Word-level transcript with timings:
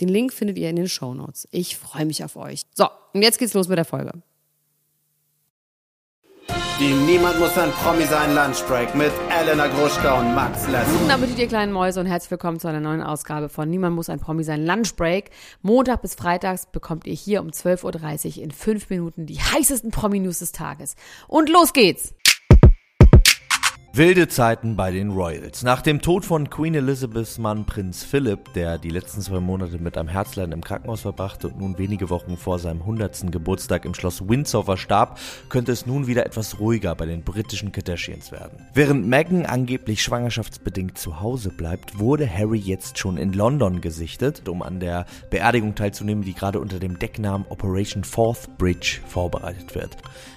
Den 0.00 0.08
Link 0.08 0.32
findet 0.32 0.58
ihr 0.58 0.70
in 0.70 0.76
den 0.76 0.88
Show 0.88 1.14
Notes. 1.14 1.46
Ich 1.50 1.76
freue 1.76 2.06
mich 2.06 2.24
auf 2.24 2.36
euch. 2.36 2.62
So, 2.74 2.88
und 3.12 3.22
jetzt 3.22 3.38
geht's 3.38 3.54
los 3.54 3.68
mit 3.68 3.76
der 3.76 3.84
Folge. 3.84 4.12
Die 6.80 6.94
Niemand 6.94 7.38
muss 7.38 7.58
ein 7.58 7.70
Promi 7.72 8.04
sein 8.04 8.34
Lunchbreak 8.34 8.94
mit 8.94 9.12
Elena 9.28 9.66
Gruschka 9.66 10.18
und 10.18 10.34
Max 10.34 10.66
Lessmann. 10.66 10.96
Guten 10.96 11.10
Appetit, 11.10 11.38
ihr 11.38 11.46
kleinen 11.46 11.74
Mäuse 11.74 12.00
und 12.00 12.06
herzlich 12.06 12.30
willkommen 12.30 12.58
zu 12.58 12.68
einer 12.68 12.80
neuen 12.80 13.02
Ausgabe 13.02 13.50
von 13.50 13.68
Niemand 13.68 13.94
muss 13.94 14.08
ein 14.08 14.18
Promi 14.18 14.44
sein 14.44 14.64
Lunchbreak. 14.64 15.28
Montag 15.60 16.00
bis 16.00 16.14
Freitags 16.14 16.64
bekommt 16.64 17.06
ihr 17.06 17.12
hier 17.12 17.42
um 17.42 17.48
12.30 17.48 18.38
Uhr 18.38 18.44
in 18.44 18.50
fünf 18.50 18.88
Minuten 18.88 19.26
die 19.26 19.38
heißesten 19.38 19.90
Promi-News 19.90 20.38
des 20.38 20.52
Tages. 20.52 20.94
Und 21.28 21.50
los 21.50 21.74
geht's! 21.74 22.14
Wilde 23.92 24.28
Zeiten 24.28 24.76
bei 24.76 24.92
den 24.92 25.10
Royals. 25.10 25.64
Nach 25.64 25.82
dem 25.82 26.00
Tod 26.00 26.24
von 26.24 26.48
Queen 26.48 26.76
Elizabeths 26.76 27.38
Mann 27.38 27.66
Prinz 27.66 28.04
Philip, 28.04 28.52
der 28.52 28.78
die 28.78 28.88
letzten 28.88 29.20
zwei 29.20 29.40
Monate 29.40 29.80
mit 29.80 29.98
einem 29.98 30.08
Herzleiden 30.08 30.52
im 30.52 30.62
Krankenhaus 30.62 31.00
verbrachte 31.00 31.48
und 31.48 31.58
nun 31.58 31.76
wenige 31.76 32.08
Wochen 32.08 32.36
vor 32.36 32.60
seinem 32.60 32.82
100. 32.82 33.32
Geburtstag 33.32 33.84
im 33.84 33.94
Schloss 33.94 34.28
Windsor 34.28 34.64
verstarb, 34.64 35.18
könnte 35.48 35.72
es 35.72 35.86
nun 35.86 36.06
wieder 36.06 36.24
etwas 36.24 36.60
ruhiger 36.60 36.94
bei 36.94 37.04
den 37.04 37.24
britischen 37.24 37.72
Kardashians 37.72 38.30
werden. 38.30 38.64
Während 38.74 39.08
Meghan 39.08 39.44
angeblich 39.44 40.04
schwangerschaftsbedingt 40.04 40.96
zu 40.96 41.20
Hause 41.20 41.48
bleibt, 41.48 41.98
wurde 41.98 42.32
Harry 42.32 42.58
jetzt 42.58 42.96
schon 42.96 43.16
in 43.16 43.32
London 43.32 43.80
gesichtet, 43.80 44.48
um 44.48 44.62
an 44.62 44.78
der 44.78 45.04
Beerdigung 45.30 45.74
teilzunehmen, 45.74 46.22
die 46.22 46.34
gerade 46.34 46.60
unter 46.60 46.78
dem 46.78 47.00
Decknamen 47.00 47.44
Operation 47.48 48.04
Fourth 48.04 48.56
Bridge 48.56 49.00
vorbereitet 49.08 49.74
wird. 49.74 49.96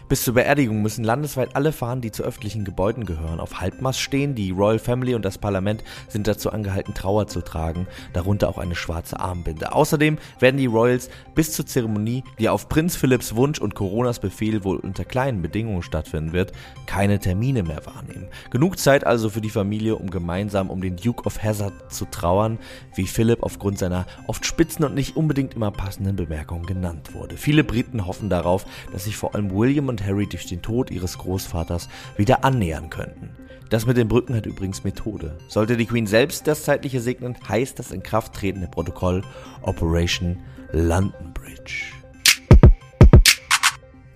Bis 0.09 0.23
zur 0.23 0.35
Beerdigung 0.35 0.81
müssen 0.81 1.03
landesweit 1.03 1.56
alle 1.56 1.72
Fahnen, 1.72 2.02
die 2.02 2.11
zu 2.11 2.23
öffentlichen 2.23 2.66
Gebäuden 2.66 3.06
gehören, 3.06 3.39
auf 3.44 3.61
Halbmast 3.61 3.99
stehen. 3.99 4.33
Die 4.33 4.52
Royal 4.52 4.80
Family 4.80 5.13
und 5.13 5.23
das 5.23 5.38
Parlament 5.38 5.83
sind 6.08 6.27
dazu 6.27 6.52
angehalten, 6.52 6.94
Trauer 6.94 7.27
zu 7.27 7.41
tragen, 7.41 7.88
darunter 8.13 8.50
auch 8.50 8.58
eine 8.58 8.75
schwarze 8.75 9.19
Armbinde. 9.19 9.73
Außerdem 9.73 10.17
werden 10.39 10.58
die 10.58 10.66
Royals 10.66 11.09
bis 11.35 11.53
zur 11.53 11.66
Zeremonie, 11.66 12.23
die 12.39 12.50
auf 12.50 12.69
Prinz 12.69 12.95
Philipps 12.95 13.35
Wunsch 13.35 13.59
und 13.59 13.75
Coronas 13.75 14.19
Befehl 14.19 14.63
wohl 14.63 14.77
unter 14.77 15.05
kleinen 15.05 15.41
Bedingungen 15.41 15.83
stattfinden 15.83 16.33
wird, 16.33 16.53
keine 16.85 17.19
Termine 17.19 17.63
mehr 17.63 17.85
wahrnehmen. 17.85 18.30
Genug 18.50 18.80
Zeit 18.80 19.05
also 19.05 19.30
für 19.30 19.41
die 19.41 19.50
Familie, 19.50 19.95
um 19.95 20.09
gemeinsam 20.09 20.69
um 20.69 20.81
den 20.81 20.95
Duke 20.95 21.25
of 21.25 21.44
Hazard 21.44 21.73
zu 21.91 22.05
trauern, 22.05 22.57
wie 22.95 23.07
Philipp 23.07 23.44
aufgrund 23.44 23.78
seiner 23.78 24.05
oft 24.28 24.45
spitzen 24.45 24.85
und 24.85 24.95
nicht 24.95 25.16
unbedingt 25.16 25.53
immer 25.53 25.72
passenden 25.72 26.16
Bemerkungen 26.16 26.66
genannt 26.66 27.13
wurde. 27.13 27.38
Viele 27.38 27.63
Briten 27.63 28.05
hoffen 28.05 28.30
darauf, 28.30 28.66
dass 28.91 29.03
sich 29.03 29.17
vor 29.17 29.35
allem 29.35 29.52
William 29.52 29.89
und 29.89 30.05
Harry 30.05 30.28
durch 30.28 30.45
den 30.45 30.61
Tod 30.61 30.91
ihres 30.91 31.17
Großvaters 31.17 31.89
wieder 32.16 32.44
annähern 32.44 32.89
könnten. 32.89 33.33
Das 33.73 33.88
mit 33.88 33.97
den 33.97 34.07
Brücken 34.07 34.35
hat 34.35 34.45
übrigens 34.45 34.83
Methode. 34.83 35.35
Sollte 35.47 35.75
die 35.77 35.88
Queen 35.88 36.05
selbst 36.05 36.45
das 36.45 36.61
zeitliche 36.61 37.02
segnen, 37.02 37.35
heißt 37.49 37.79
das 37.79 37.89
in 37.89 38.03
Kraft 38.03 38.33
tretende 38.33 38.67
Protokoll 38.67 39.23
Operation 39.63 40.38
London 40.73 41.34
Bridge. 41.34 41.85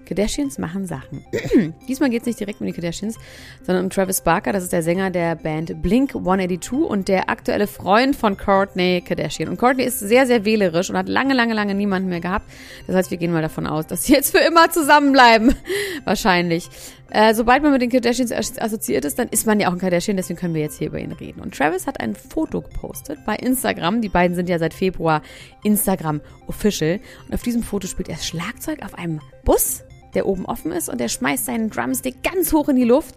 Kardashians 0.05 0.59
machen 0.59 0.85
Sachen. 0.85 1.25
Diesmal 1.87 2.11
geht 2.11 2.21
es 2.21 2.27
nicht 2.27 2.39
direkt 2.39 2.61
um 2.61 2.67
die 2.67 2.71
Kardashians, 2.71 3.17
sondern 3.63 3.85
um 3.85 3.89
Travis 3.89 4.21
Barker. 4.21 4.53
Das 4.53 4.63
ist 4.63 4.73
der 4.73 4.83
Sänger 4.83 5.09
der 5.09 5.35
Band 5.35 5.81
Blink 5.81 6.15
182 6.15 6.71
und 6.87 7.07
der 7.07 7.27
aktuelle 7.27 7.65
Freund 7.65 8.15
von 8.15 8.37
Courtney 8.37 9.03
Kardashian. 9.05 9.49
Und 9.49 9.57
Courtney 9.57 9.85
ist 9.85 9.99
sehr, 9.99 10.27
sehr 10.27 10.45
wählerisch 10.45 10.91
und 10.91 10.97
hat 10.97 11.09
lange, 11.09 11.33
lange, 11.33 11.55
lange 11.55 11.73
niemanden 11.73 12.09
mehr 12.09 12.21
gehabt. 12.21 12.47
Das 12.85 12.95
heißt, 12.95 13.09
wir 13.09 13.17
gehen 13.17 13.33
mal 13.33 13.41
davon 13.41 13.65
aus, 13.65 13.87
dass 13.87 14.03
sie 14.03 14.13
jetzt 14.13 14.37
für 14.37 14.43
immer 14.43 14.69
zusammenbleiben. 14.69 15.55
Wahrscheinlich. 16.05 16.69
Äh, 17.09 17.33
sobald 17.33 17.63
man 17.63 17.71
mit 17.71 17.81
den 17.81 17.89
Kardashians 17.89 18.31
assoziiert 18.31 19.05
ist, 19.05 19.17
dann 19.17 19.29
ist 19.29 19.45
man 19.45 19.59
ja 19.59 19.69
auch 19.69 19.73
ein 19.73 19.79
Kardashian, 19.79 20.17
deswegen 20.17 20.39
können 20.39 20.53
wir 20.53 20.61
jetzt 20.61 20.77
hier 20.77 20.87
über 20.87 20.99
ihn 20.99 21.11
reden. 21.11 21.41
Und 21.41 21.55
Travis 21.55 21.87
hat 21.87 21.99
ein 21.99 22.15
Foto 22.15 22.61
gepostet 22.61 23.19
bei 23.25 23.35
Instagram. 23.35 24.01
Die 24.01 24.09
beiden 24.09 24.35
sind 24.35 24.49
ja 24.49 24.59
seit 24.59 24.73
Februar 24.73 25.21
Instagram 25.63 26.21
Official. 26.47 26.99
Und 27.27 27.33
auf 27.33 27.43
diesem 27.43 27.63
Foto 27.63 27.87
spielt 27.87 28.09
er 28.09 28.17
Schlagzeug 28.17 28.83
auf 28.83 28.95
einem 28.95 29.21
Bus 29.45 29.83
der 30.13 30.25
oben 30.25 30.45
offen 30.45 30.71
ist 30.71 30.89
und 30.89 30.99
er 30.99 31.09
schmeißt 31.09 31.45
seinen 31.45 31.69
Drumstick 31.69 32.23
ganz 32.23 32.51
hoch 32.51 32.69
in 32.69 32.75
die 32.75 32.85
Luft. 32.85 33.15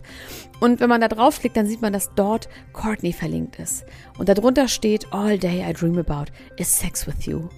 Und 0.60 0.80
wenn 0.80 0.88
man 0.88 1.00
da 1.00 1.08
draufklickt, 1.08 1.56
dann 1.56 1.66
sieht 1.66 1.80
man, 1.80 1.92
dass 1.92 2.14
dort 2.14 2.48
Courtney 2.74 3.12
verlinkt 3.12 3.58
ist. 3.58 3.86
Und 4.18 4.28
darunter 4.28 4.68
steht, 4.68 5.06
All 5.10 5.38
day 5.38 5.64
I 5.66 5.72
dream 5.72 5.98
about 5.98 6.30
is 6.58 6.78
sex 6.78 7.06
with 7.06 7.24
you. 7.24 7.48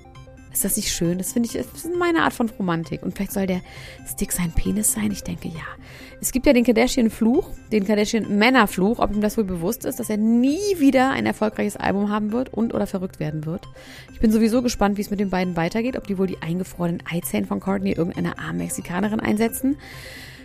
Ist 0.52 0.64
das 0.64 0.76
nicht 0.76 0.92
schön? 0.92 1.18
Das 1.18 1.32
finde 1.32 1.48
ich, 1.48 1.54
das 1.54 1.84
ist 1.84 1.96
meine 1.98 2.22
Art 2.22 2.32
von 2.32 2.50
Romantik. 2.50 3.02
Und 3.02 3.14
vielleicht 3.14 3.32
soll 3.32 3.46
der 3.46 3.62
Stick 4.10 4.32
sein 4.32 4.52
Penis 4.52 4.92
sein? 4.92 5.10
Ich 5.10 5.22
denke 5.22 5.48
ja. 5.48 5.64
Es 6.20 6.30
gibt 6.30 6.46
ja 6.46 6.52
den 6.52 6.64
Kardashian-Fluch, 6.64 7.50
den 7.72 7.86
Kardashian-Männer-Fluch, 7.86 8.98
ob 8.98 9.12
ihm 9.12 9.20
das 9.20 9.36
wohl 9.36 9.44
bewusst 9.44 9.84
ist, 9.84 9.98
dass 9.98 10.10
er 10.10 10.18
nie 10.18 10.78
wieder 10.78 11.10
ein 11.10 11.26
erfolgreiches 11.26 11.76
Album 11.76 12.10
haben 12.10 12.32
wird 12.32 12.52
und 12.52 12.74
oder 12.74 12.86
verrückt 12.86 13.18
werden 13.18 13.44
wird. 13.46 13.66
Ich 14.12 14.20
bin 14.20 14.30
sowieso 14.30 14.62
gespannt, 14.62 14.98
wie 14.98 15.02
es 15.02 15.10
mit 15.10 15.20
den 15.20 15.30
beiden 15.30 15.56
weitergeht, 15.56 15.96
ob 15.96 16.06
die 16.06 16.18
wohl 16.18 16.26
die 16.26 16.40
eingefrorenen 16.40 17.02
Eizellen 17.10 17.46
von 17.46 17.58
Courtney 17.58 17.92
irgendeiner 17.92 18.38
armen 18.38 18.58
Mexikanerin 18.58 19.20
einsetzen. 19.20 19.78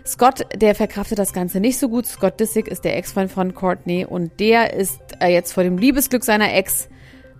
Scott, 0.06 0.46
der 0.56 0.74
verkraftet 0.74 1.20
das 1.20 1.34
Ganze 1.34 1.60
nicht 1.60 1.78
so 1.78 1.90
gut. 1.90 2.08
Scott 2.08 2.40
Disick 2.40 2.70
ist 2.70 2.86
der 2.86 2.98
Ex-Freund 2.98 3.30
von 3.30 3.54
Courtney 3.54 4.06
und 4.06 4.40
der 4.40 4.74
ist 4.74 5.00
äh, 5.20 5.28
jetzt 5.28 5.52
vor 5.52 5.64
dem 5.64 5.78
Liebesglück 5.78 6.24
seiner 6.24 6.54
Ex 6.54 6.88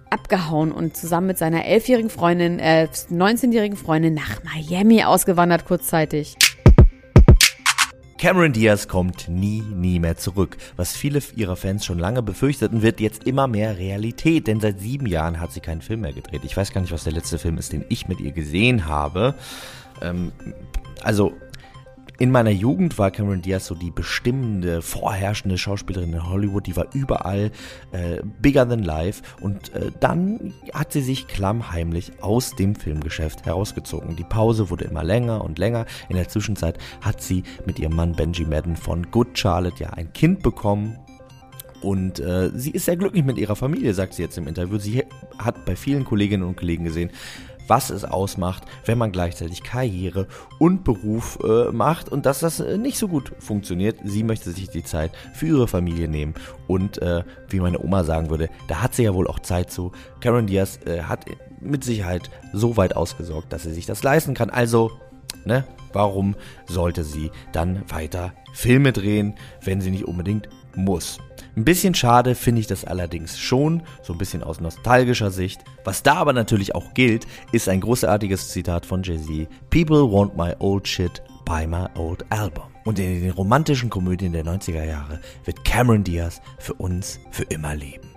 abgehauen 0.10 0.72
und 0.72 0.96
zusammen 0.96 1.28
mit 1.28 1.38
seiner 1.38 1.66
elfjährigen 1.66 2.10
Freundin, 2.10 2.60
äh, 2.60 2.88
19-jährigen 3.12 3.78
Freundin 3.78 4.14
nach 4.14 4.44
Miami 4.44 5.04
ausgewandert 5.04 5.66
kurzzeitig. 5.66 6.36
Cameron 8.18 8.52
Diaz 8.52 8.88
kommt 8.88 9.30
nie, 9.30 9.62
nie 9.62 10.00
mehr 10.00 10.18
zurück. 10.18 10.58
Was 10.76 10.96
viele 10.96 11.22
ihrer 11.36 11.56
Fans 11.56 11.86
schon 11.86 12.00
lange 12.00 12.24
befürchteten, 12.24 12.82
wird 12.82 13.00
jetzt 13.00 13.26
immer 13.26 13.48
mehr 13.48 13.78
Realität, 13.78 14.48
denn 14.48 14.60
seit 14.60 14.80
sieben 14.80 15.06
Jahren 15.06 15.40
hat 15.40 15.52
sie 15.52 15.60
keinen 15.60 15.82
Film 15.82 16.02
mehr 16.02 16.14
gedreht. 16.14 16.42
Ich 16.44 16.58
weiß 16.58 16.74
gar 16.74 16.82
nicht, 16.82 16.92
was 16.92 17.04
der 17.04 17.14
letzte 17.14 17.38
Film 17.38 17.60
ist, 17.60 17.74
den 17.74 17.86
ich 17.90 18.08
mit 18.08 18.20
ihr 18.20 18.32
gesehen 18.32 18.88
habe. 18.88 19.36
Ähm, 20.02 20.32
also 21.04 21.34
in 22.20 22.32
meiner 22.32 22.50
Jugend 22.50 22.98
war 22.98 23.12
Cameron 23.12 23.44
Diaz 23.44 23.68
so 23.68 23.76
die 23.76 23.92
bestimmende, 23.92 24.82
vorherrschende 24.82 25.58
Schauspielerin 25.58 26.14
in 26.14 26.28
Hollywood. 26.28 26.66
Die 26.66 26.76
war 26.76 26.88
überall 26.94 27.52
äh, 27.92 28.22
bigger 28.42 28.68
than 28.68 28.84
life. 28.84 29.22
Und 29.40 29.74
äh, 29.74 29.92
dann 30.00 30.54
hat 30.74 30.92
sie 30.92 31.02
sich 31.02 31.28
klammheimlich 31.28 32.12
aus 32.22 32.56
dem 32.56 32.74
Filmgeschäft 32.74 33.46
herausgezogen. 33.46 34.16
Die 34.16 34.24
Pause 34.24 34.72
wurde 34.72 34.86
immer 34.86 35.04
länger 35.04 35.44
und 35.44 35.60
länger. 35.60 35.86
In 36.10 36.16
der 36.16 36.28
Zwischenzeit 36.28 36.80
hat 37.02 37.22
sie 37.22 37.44
mit 37.68 37.78
ihrem 37.78 37.96
Mann 37.96 38.14
Benji 38.14 38.46
Madden 38.46 38.78
von 38.78 39.12
Good 39.12 39.38
Charlotte 39.38 39.84
ja 39.84 39.92
ein 39.92 40.12
Kind 40.14 40.42
bekommen. 40.42 40.98
Und 41.82 42.20
äh, 42.20 42.50
sie 42.56 42.72
ist 42.72 42.86
sehr 42.86 42.98
glücklich 42.98 43.24
mit 43.24 43.38
ihrer 43.38 43.56
Familie, 43.56 43.94
sagt 43.94 44.16
sie 44.16 44.24
jetzt 44.24 44.40
im 44.40 44.48
Interview. 44.48 44.80
Sie 44.80 45.04
hat 45.38 45.66
bei 45.66 45.76
vielen 45.76 46.04
Kolleginnen 46.04 46.44
und 46.44 46.58
Kollegen 46.58 46.86
gesehen, 46.86 47.12
was 47.68 47.90
es 47.90 48.06
ausmacht, 48.06 48.64
wenn 48.86 48.98
man 48.98 49.12
gleichzeitig 49.12 49.64
Karriere 49.64 50.28
und 50.60 50.84
Beruf 50.84 51.40
äh, 51.44 51.72
macht 51.72 52.10
und 52.10 52.26
dass 52.26 52.40
das 52.40 52.60
äh, 52.60 52.78
nicht 52.78 52.98
so 52.98 53.08
gut 53.08 53.34
funktioniert. 53.40 53.98
Sie 54.04 54.24
möchte 54.24 54.52
sich 54.52 54.70
die 54.70 54.84
Zeit 54.84 55.12
für 55.34 55.48
ihre 55.48 55.68
Familie 55.68 56.08
nehmen 56.08 56.34
und 56.68 57.02
äh, 57.02 57.24
wie 57.50 57.60
meine 57.60 57.80
Oma 57.80 58.04
sagen 58.04 58.30
würde, 58.30 58.50
da 58.68 58.82
hat 58.82 58.96
sie 58.96 59.04
ja 59.04 59.14
wohl 59.14 59.28
auch 59.28 59.40
Zeit 59.40 59.72
zu. 59.72 59.92
Karen 60.20 60.48
Diaz 60.48 60.80
äh, 60.86 61.04
hat 61.04 61.26
mit 61.60 61.84
Sicherheit 61.84 62.30
so 62.54 62.78
weit 62.78 62.96
ausgesorgt, 62.96 63.52
dass 63.52 63.64
sie 63.64 63.74
sich 63.74 63.86
das 63.86 64.04
leisten 64.04 64.34
kann. 64.34 64.50
Also, 64.50 64.92
ne, 65.46 65.66
warum 65.94 66.36
sollte 66.68 67.04
sie 67.04 67.32
dann 67.52 67.84
weiter 67.90 68.34
Filme 68.54 68.94
drehen, 68.94 69.36
wenn 69.64 69.82
sie 69.82 69.92
nicht 69.92 70.06
unbedingt 70.06 70.50
muss? 70.76 71.20
Ein 71.58 71.66
bisschen 71.66 71.96
schade 71.96 72.36
finde 72.36 72.62
ich 72.62 72.68
das 72.68 72.86
allerdings 72.86 73.40
schon, 73.40 73.82
so 74.04 74.14
ein 74.14 74.20
bisschen 74.20 74.44
aus 74.44 74.60
nostalgischer 74.60 75.32
Sicht. 75.32 75.64
Was 75.84 76.04
da 76.04 76.14
aber 76.18 76.32
natürlich 76.32 76.76
auch 76.76 76.94
gilt, 76.94 77.26
ist 77.52 77.68
ein 77.68 77.82
großartiges 77.82 78.50
Zitat 78.50 78.86
von 78.86 79.02
Jay-Z. 79.02 79.48
People 79.72 80.04
want 80.04 80.38
my 80.38 80.54
old 80.60 80.88
shit, 80.88 81.24
buy 81.46 81.66
my 81.66 81.88
old 81.96 82.24
album. 82.32 82.66
Und 82.86 83.00
in 83.00 83.24
den 83.24 83.32
romantischen 83.32 83.90
Komödien 83.90 84.34
der 84.34 84.46
90er 84.46 84.84
Jahre 84.84 85.20
wird 85.46 85.66
Cameron 85.66 86.04
Diaz 86.04 86.42
für 86.60 86.76
uns 86.76 87.20
für 87.32 87.46
immer 87.46 87.74
leben. 87.74 88.17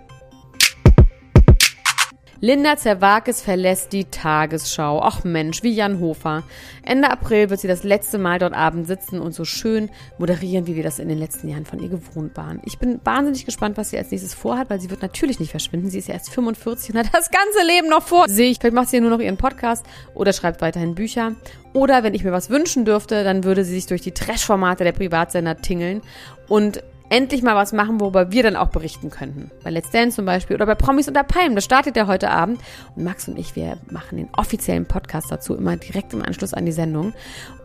Linda 2.43 2.75
Zerwakis 2.75 3.39
verlässt 3.39 3.93
die 3.93 4.05
Tagesschau. 4.05 4.99
Ach 5.03 5.23
Mensch, 5.23 5.61
wie 5.61 5.69
Jan 5.69 5.99
Hofer. 5.99 6.41
Ende 6.81 7.11
April 7.11 7.51
wird 7.51 7.59
sie 7.59 7.67
das 7.67 7.83
letzte 7.83 8.17
Mal 8.17 8.39
dort 8.39 8.53
abend 8.53 8.87
sitzen 8.87 9.19
und 9.19 9.35
so 9.35 9.45
schön 9.45 9.91
moderieren, 10.17 10.65
wie 10.65 10.75
wir 10.75 10.81
das 10.81 10.97
in 10.97 11.07
den 11.07 11.19
letzten 11.19 11.49
Jahren 11.49 11.67
von 11.67 11.77
ihr 11.77 11.89
gewohnt 11.89 12.35
waren. 12.35 12.59
Ich 12.65 12.79
bin 12.79 12.99
wahnsinnig 13.03 13.45
gespannt, 13.45 13.77
was 13.77 13.91
sie 13.91 13.97
als 13.99 14.09
nächstes 14.09 14.33
vorhat, 14.33 14.71
weil 14.71 14.81
sie 14.81 14.89
wird 14.89 15.03
natürlich 15.03 15.39
nicht 15.39 15.51
verschwinden. 15.51 15.91
Sie 15.91 15.99
ist 15.99 16.07
ja 16.07 16.15
erst 16.15 16.31
45 16.31 16.95
und 16.95 16.97
hat 16.97 17.13
das 17.13 17.29
ganze 17.29 17.63
Leben 17.67 17.89
noch 17.89 18.01
vor 18.01 18.27
sich. 18.27 18.57
Vielleicht 18.59 18.73
macht 18.73 18.89
sie 18.89 18.95
ja 18.95 19.01
nur 19.03 19.11
noch 19.11 19.19
ihren 19.19 19.37
Podcast 19.37 19.85
oder 20.15 20.33
schreibt 20.33 20.61
weiterhin 20.61 20.95
Bücher. 20.95 21.35
Oder 21.73 22.01
wenn 22.01 22.15
ich 22.15 22.23
mir 22.23 22.31
was 22.31 22.49
wünschen 22.49 22.85
dürfte, 22.85 23.23
dann 23.23 23.43
würde 23.43 23.63
sie 23.63 23.75
sich 23.75 23.85
durch 23.85 24.01
die 24.01 24.13
Trash-Formate 24.13 24.83
der 24.83 24.93
Privatsender 24.93 25.57
tingeln 25.57 26.01
und 26.47 26.81
endlich 27.11 27.43
mal 27.43 27.55
was 27.55 27.73
machen, 27.73 27.99
worüber 27.99 28.31
wir 28.31 28.41
dann 28.41 28.55
auch 28.55 28.69
berichten 28.69 29.09
könnten. 29.09 29.51
Bei 29.63 29.69
Let's 29.69 29.91
Dance 29.91 30.15
zum 30.15 30.25
Beispiel 30.25 30.55
oder 30.55 30.65
bei 30.65 30.75
Promis 30.75 31.07
unter 31.07 31.23
Palmen. 31.23 31.55
Das 31.55 31.65
startet 31.65 31.97
ja 31.97 32.07
heute 32.07 32.31
Abend. 32.31 32.61
Und 32.95 33.03
Max 33.03 33.27
und 33.27 33.37
ich, 33.37 33.55
wir 33.55 33.77
machen 33.91 34.17
den 34.17 34.29
offiziellen 34.35 34.85
Podcast 34.85 35.29
dazu 35.29 35.55
immer 35.55 35.75
direkt 35.75 36.13
im 36.13 36.23
Anschluss 36.23 36.53
an 36.53 36.65
die 36.65 36.71
Sendung. 36.71 37.13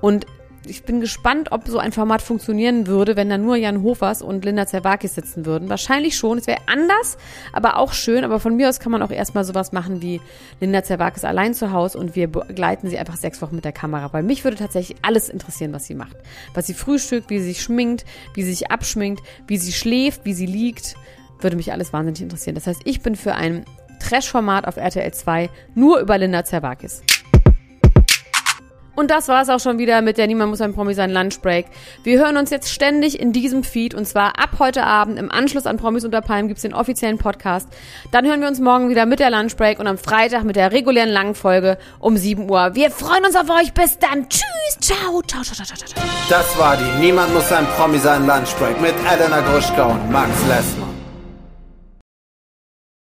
Und 0.00 0.26
ich 0.68 0.84
bin 0.84 1.00
gespannt, 1.00 1.52
ob 1.52 1.66
so 1.68 1.78
ein 1.78 1.92
Format 1.92 2.22
funktionieren 2.22 2.86
würde, 2.86 3.16
wenn 3.16 3.28
da 3.28 3.38
nur 3.38 3.56
Jan 3.56 3.82
Hofers 3.82 4.22
und 4.22 4.44
Linda 4.44 4.66
Zerwakis 4.66 5.14
sitzen 5.14 5.46
würden. 5.46 5.68
Wahrscheinlich 5.68 6.16
schon. 6.16 6.38
Es 6.38 6.46
wäre 6.46 6.60
anders, 6.66 7.16
aber 7.52 7.76
auch 7.76 7.92
schön. 7.92 8.24
Aber 8.24 8.40
von 8.40 8.56
mir 8.56 8.68
aus 8.68 8.80
kann 8.80 8.92
man 8.92 9.02
auch 9.02 9.10
erstmal 9.10 9.44
sowas 9.44 9.72
machen 9.72 10.02
wie 10.02 10.20
Linda 10.60 10.82
Zerwakis 10.82 11.24
allein 11.24 11.54
zu 11.54 11.72
Hause 11.72 11.98
und 11.98 12.16
wir 12.16 12.28
begleiten 12.28 12.88
sie 12.88 12.98
einfach 12.98 13.16
sechs 13.16 13.40
Wochen 13.42 13.56
mit 13.56 13.64
der 13.64 13.72
Kamera. 13.72 14.12
Weil 14.12 14.22
mich 14.22 14.44
würde 14.44 14.56
tatsächlich 14.56 14.98
alles 15.02 15.28
interessieren, 15.28 15.72
was 15.72 15.86
sie 15.86 15.94
macht. 15.94 16.16
Was 16.54 16.66
sie 16.66 16.74
frühstückt, 16.74 17.30
wie 17.30 17.38
sie 17.38 17.48
sich 17.48 17.62
schminkt, 17.62 18.04
wie 18.34 18.42
sie 18.42 18.50
sich 18.50 18.70
abschminkt, 18.70 19.22
wie 19.46 19.58
sie 19.58 19.72
schläft, 19.72 20.24
wie 20.24 20.34
sie 20.34 20.46
liegt. 20.46 20.96
Würde 21.40 21.56
mich 21.56 21.72
alles 21.72 21.92
wahnsinnig 21.92 22.22
interessieren. 22.22 22.54
Das 22.54 22.66
heißt, 22.66 22.82
ich 22.84 23.02
bin 23.02 23.14
für 23.14 23.34
ein 23.34 23.64
Trash-Format 24.00 24.66
auf 24.66 24.76
RTL 24.76 25.12
2 25.12 25.50
nur 25.74 26.00
über 26.00 26.18
Linda 26.18 26.44
Zerwakis. 26.44 27.02
Und 28.96 29.10
das 29.10 29.28
war 29.28 29.42
es 29.42 29.48
auch 29.48 29.60
schon 29.60 29.78
wieder 29.78 30.02
mit 30.02 30.18
der 30.18 30.26
Niemand 30.26 30.50
muss 30.50 30.60
ein 30.60 30.74
Promi 30.74 30.94
sein 30.94 31.12
Lunchbreak. 31.12 31.66
Wir 32.02 32.18
hören 32.18 32.36
uns 32.36 32.50
jetzt 32.50 32.72
ständig 32.72 33.20
in 33.20 33.32
diesem 33.32 33.62
Feed 33.62 33.94
und 33.94 34.06
zwar 34.06 34.38
ab 34.40 34.50
heute 34.58 34.82
Abend 34.84 35.18
im 35.18 35.30
Anschluss 35.30 35.66
an 35.66 35.76
Promis 35.76 36.04
unter 36.04 36.22
Palmen 36.22 36.48
gibt's 36.48 36.62
den 36.62 36.74
offiziellen 36.74 37.18
Podcast. 37.18 37.68
Dann 38.10 38.26
hören 38.26 38.40
wir 38.40 38.48
uns 38.48 38.58
morgen 38.58 38.88
wieder 38.88 39.06
mit 39.06 39.20
der 39.20 39.30
Lunchbreak 39.30 39.78
und 39.78 39.86
am 39.86 39.98
Freitag 39.98 40.44
mit 40.44 40.56
der 40.56 40.72
regulären 40.72 41.10
langen 41.10 41.34
Folge 41.34 41.78
um 42.00 42.16
7 42.16 42.50
Uhr. 42.50 42.74
Wir 42.74 42.90
freuen 42.90 43.24
uns 43.24 43.36
auf 43.36 43.50
euch. 43.50 43.72
Bis 43.74 43.98
dann. 43.98 44.28
Tschüss. 44.28 44.78
Ciao. 44.80 45.22
Ciao, 45.22 45.42
ciao, 45.42 45.54
ciao, 45.54 45.66
ciao, 45.66 45.76
ciao. 45.76 46.04
Das 46.28 46.58
war 46.58 46.76
die 46.76 47.00
Niemand 47.00 47.32
muss 47.34 47.52
ein 47.52 47.66
Promi 47.76 47.98
sein 47.98 48.26
Lunchbreak 48.26 48.80
mit 48.80 48.94
Elena 49.10 49.40
Gruschka 49.40 49.84
und 49.84 50.10
Max 50.10 50.30
Lessmann. 50.48 50.85